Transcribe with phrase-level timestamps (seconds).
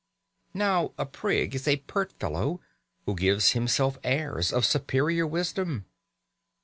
[0.55, 2.59] Now a prig is a pert fellow
[3.05, 5.85] who gives himself airs of superior wisdom.